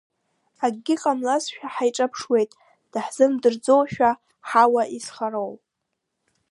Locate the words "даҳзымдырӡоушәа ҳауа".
2.91-4.83